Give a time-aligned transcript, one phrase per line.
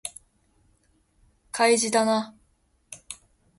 [1.51, 2.33] 開示だな